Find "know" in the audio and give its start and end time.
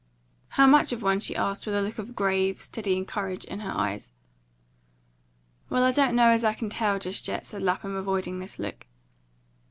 6.15-6.29